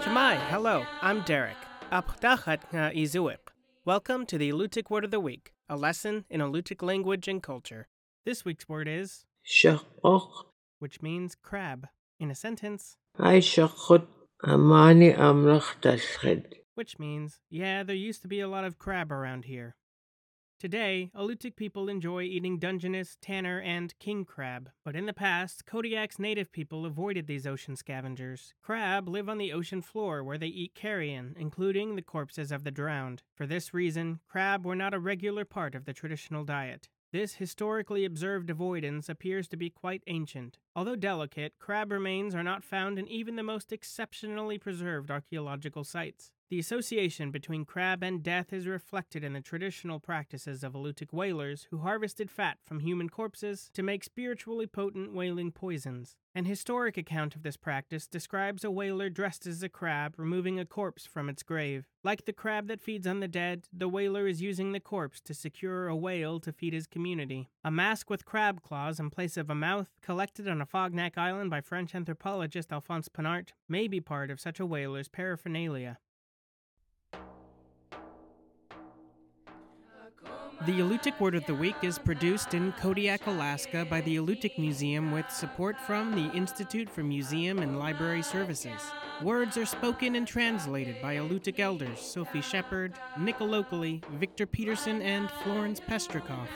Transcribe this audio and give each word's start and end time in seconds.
Cama'i, 0.00 0.38
hello, 0.48 0.86
I'm 1.02 1.22
Derek. 1.22 1.56
Welcome 3.84 4.26
to 4.26 4.38
the 4.38 4.52
Alutiiq 4.52 4.90
Word 4.90 5.04
of 5.04 5.10
the 5.10 5.18
Week, 5.18 5.54
a 5.68 5.76
lesson 5.76 6.24
in 6.30 6.40
Alutiiq 6.40 6.82
language 6.84 7.26
and 7.26 7.42
culture. 7.42 7.88
This 8.24 8.44
week's 8.44 8.68
word 8.68 8.86
is 8.86 9.24
which 10.78 11.02
means 11.02 11.34
crab. 11.34 11.88
In 12.20 12.30
a 12.30 12.36
sentence, 12.36 12.96
which 16.76 16.96
means, 16.96 17.40
yeah, 17.50 17.82
there 17.82 17.96
used 17.96 18.22
to 18.22 18.28
be 18.28 18.38
a 18.38 18.46
lot 18.46 18.64
of 18.64 18.78
crab 18.78 19.10
around 19.10 19.46
here. 19.46 19.74
Today, 20.58 21.10
Alutiiq 21.14 21.56
people 21.56 21.88
enjoy 21.88 22.22
eating 22.22 22.58
Dungeness, 22.58 23.18
Tanner, 23.20 23.60
and 23.60 23.92
king 23.98 24.24
crab, 24.24 24.70
but 24.84 24.94
in 24.94 25.04
the 25.04 25.12
past, 25.12 25.66
Kodiak's 25.66 26.18
native 26.18 26.52
people 26.52 26.86
avoided 26.86 27.26
these 27.26 27.46
ocean 27.46 27.76
scavengers. 27.76 28.54
Crab 28.62 29.08
live 29.08 29.28
on 29.28 29.38
the 29.38 29.52
ocean 29.52 29.82
floor 29.82 30.22
where 30.22 30.38
they 30.38 30.46
eat 30.46 30.74
carrion, 30.74 31.34
including 31.38 31.96
the 31.96 32.02
corpses 32.02 32.52
of 32.52 32.64
the 32.64 32.70
drowned. 32.70 33.22
For 33.34 33.46
this 33.46 33.74
reason, 33.74 34.20
crab 34.28 34.64
were 34.64 34.76
not 34.76 34.94
a 34.94 35.00
regular 35.00 35.44
part 35.44 35.74
of 35.74 35.84
the 35.84 35.92
traditional 35.92 36.44
diet. 36.44 36.88
This 37.12 37.34
historically 37.34 38.04
observed 38.04 38.48
avoidance 38.48 39.08
appears 39.08 39.48
to 39.48 39.56
be 39.56 39.70
quite 39.70 40.02
ancient. 40.06 40.58
Although 40.76 40.96
delicate, 40.96 41.54
crab 41.60 41.92
remains 41.92 42.34
are 42.34 42.42
not 42.42 42.64
found 42.64 42.98
in 42.98 43.06
even 43.06 43.36
the 43.36 43.42
most 43.42 43.72
exceptionally 43.72 44.58
preserved 44.58 45.10
archaeological 45.10 45.84
sites. 45.84 46.32
The 46.50 46.58
association 46.58 47.30
between 47.30 47.64
crab 47.64 48.02
and 48.02 48.22
death 48.22 48.52
is 48.52 48.66
reflected 48.66 49.24
in 49.24 49.32
the 49.32 49.40
traditional 49.40 49.98
practices 49.98 50.62
of 50.62 50.74
Alutiiq 50.74 51.12
whalers 51.12 51.68
who 51.70 51.78
harvested 51.78 52.30
fat 52.30 52.58
from 52.62 52.80
human 52.80 53.08
corpses 53.08 53.70
to 53.72 53.82
make 53.82 54.04
spiritually 54.04 54.66
potent 54.66 55.14
whaling 55.14 55.52
poisons. 55.52 56.16
An 56.34 56.44
historic 56.44 56.96
account 56.96 57.34
of 57.34 57.44
this 57.44 57.56
practice 57.56 58.06
describes 58.06 58.62
a 58.62 58.70
whaler 58.70 59.08
dressed 59.08 59.46
as 59.46 59.62
a 59.62 59.68
crab 59.68 60.14
removing 60.18 60.58
a 60.58 60.66
corpse 60.66 61.06
from 61.06 61.28
its 61.28 61.42
grave. 61.42 61.86
Like 62.02 62.24
the 62.24 62.32
crab 62.32 62.66
that 62.68 62.82
feeds 62.82 63.06
on 63.06 63.20
the 63.20 63.28
dead, 63.28 63.68
the 63.72 63.88
whaler 63.88 64.26
is 64.26 64.42
using 64.42 64.72
the 64.72 64.80
corpse 64.80 65.20
to 65.22 65.34
secure 65.34 65.88
a 65.88 65.96
whale 65.96 66.40
to 66.40 66.52
feed 66.52 66.72
his 66.72 66.86
community. 66.86 67.48
A 67.64 67.70
mask 67.70 68.10
with 68.10 68.24
crab 68.24 68.62
claws 68.62 69.00
in 69.00 69.10
place 69.10 69.36
of 69.36 69.48
a 69.48 69.54
mouth, 69.54 69.88
collected 70.02 70.46
on 70.48 70.60
a 70.60 70.63
Fognac 70.66 71.18
island 71.18 71.50
by 71.50 71.60
French 71.60 71.94
anthropologist 71.94 72.72
Alphonse 72.72 73.08
Pinart, 73.08 73.50
may 73.68 73.88
be 73.88 74.00
part 74.00 74.30
of 74.30 74.40
such 74.40 74.60
a 74.60 74.66
whaler's 74.66 75.08
paraphernalia. 75.08 75.98
The 80.66 80.80
Alutiiq 80.80 81.20
Word 81.20 81.34
of 81.34 81.44
the 81.44 81.54
Week 81.54 81.76
is 81.82 81.98
produced 81.98 82.54
in 82.54 82.72
Kodiak, 82.72 83.26
Alaska 83.26 83.84
by 83.84 84.00
the 84.00 84.16
Alutiiq 84.16 84.56
Museum 84.56 85.12
with 85.12 85.30
support 85.30 85.78
from 85.78 86.12
the 86.12 86.34
Institute 86.34 86.88
for 86.88 87.02
Museum 87.02 87.58
and 87.58 87.78
Library 87.78 88.22
Services. 88.22 88.80
Words 89.22 89.58
are 89.58 89.66
spoken 89.66 90.14
and 90.14 90.26
translated 90.26 90.96
by 91.02 91.16
Alutiiq 91.16 91.58
elders 91.58 92.00
Sophie 92.00 92.40
Shepard, 92.40 92.94
Nick 93.18 93.40
Alokli, 93.40 94.02
Victor 94.12 94.46
Peterson, 94.46 95.02
and 95.02 95.30
Florence 95.42 95.80
Pestrikoff. 95.80 96.48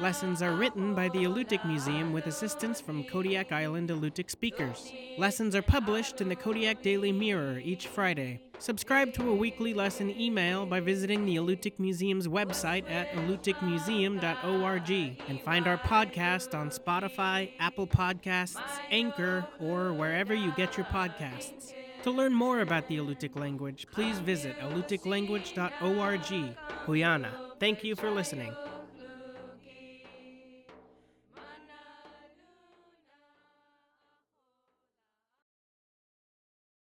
Lessons 0.00 0.42
are 0.42 0.54
written 0.54 0.94
by 0.94 1.08
the 1.08 1.24
Alutiiq 1.24 1.66
Museum 1.66 2.12
with 2.12 2.28
assistance 2.28 2.80
from 2.80 3.02
Kodiak 3.02 3.50
Island 3.50 3.88
Alutiiq 3.88 4.30
speakers. 4.30 4.92
Lessons 5.18 5.56
are 5.56 5.62
published 5.62 6.20
in 6.20 6.28
the 6.28 6.36
Kodiak 6.36 6.82
Daily 6.82 7.10
Mirror 7.10 7.58
each 7.64 7.88
Friday. 7.88 8.40
Subscribe 8.58 9.12
to 9.14 9.28
a 9.30 9.34
weekly 9.34 9.74
lesson 9.74 10.10
email 10.18 10.64
by 10.64 10.80
visiting 10.80 11.26
the 11.26 11.36
Alutiiq 11.36 11.78
Museum's 11.78 12.26
website 12.26 12.90
at 12.90 13.10
alutiiqmuseum.org 13.12 14.90
and 15.28 15.40
find 15.40 15.66
our 15.68 15.76
podcast 15.78 16.58
on 16.58 16.70
Spotify, 16.70 17.50
Apple 17.58 17.86
Podcasts, 17.86 18.80
Anchor, 18.90 19.46
or 19.60 19.92
wherever 19.92 20.34
you 20.34 20.52
get 20.56 20.76
your 20.76 20.86
podcasts. 20.86 21.74
To 22.04 22.10
learn 22.10 22.32
more 22.32 22.60
about 22.60 22.88
the 22.88 22.96
Alutiiq 22.98 23.38
language, 23.38 23.86
please 23.90 24.18
visit 24.20 24.58
alutiiqlanguage.org. 24.60 26.56
Quyanaa. 26.86 27.30
Thank 27.58 27.84
you 27.84 27.94
for 27.96 28.10
listening. 28.10 28.54